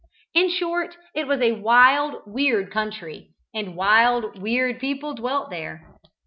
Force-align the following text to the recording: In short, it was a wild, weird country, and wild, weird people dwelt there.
In 0.33 0.49
short, 0.49 0.97
it 1.13 1.27
was 1.27 1.41
a 1.41 1.51
wild, 1.61 2.23
weird 2.25 2.71
country, 2.71 3.35
and 3.53 3.75
wild, 3.75 4.41
weird 4.41 4.79
people 4.79 5.13
dwelt 5.13 5.51
there. 5.51 5.85